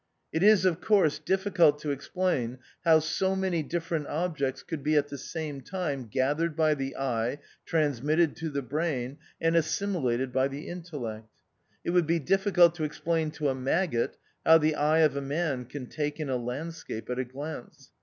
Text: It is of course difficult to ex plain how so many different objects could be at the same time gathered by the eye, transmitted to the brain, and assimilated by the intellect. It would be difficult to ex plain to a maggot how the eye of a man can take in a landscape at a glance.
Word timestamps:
It 0.33 0.41
is 0.41 0.65
of 0.65 0.81
course 0.81 1.19
difficult 1.19 1.77
to 1.83 1.91
ex 1.91 2.07
plain 2.07 2.57
how 2.83 2.97
so 3.01 3.35
many 3.35 3.61
different 3.61 4.07
objects 4.07 4.63
could 4.63 4.81
be 4.81 4.95
at 4.95 5.09
the 5.09 5.17
same 5.19 5.61
time 5.61 6.07
gathered 6.07 6.55
by 6.55 6.73
the 6.73 6.95
eye, 6.97 7.37
transmitted 7.67 8.35
to 8.37 8.49
the 8.49 8.63
brain, 8.63 9.19
and 9.39 9.55
assimilated 9.55 10.33
by 10.33 10.47
the 10.47 10.67
intellect. 10.67 11.29
It 11.83 11.91
would 11.91 12.07
be 12.07 12.17
difficult 12.17 12.73
to 12.77 12.83
ex 12.83 12.97
plain 12.97 13.29
to 13.33 13.49
a 13.49 13.53
maggot 13.53 14.17
how 14.43 14.57
the 14.57 14.73
eye 14.73 15.01
of 15.01 15.15
a 15.15 15.21
man 15.21 15.65
can 15.65 15.85
take 15.85 16.19
in 16.19 16.31
a 16.31 16.35
landscape 16.35 17.07
at 17.11 17.19
a 17.19 17.23
glance. 17.23 17.91